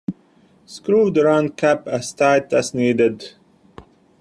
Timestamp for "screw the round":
0.65-1.57